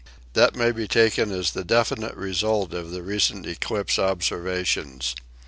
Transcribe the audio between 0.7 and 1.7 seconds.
be taken as the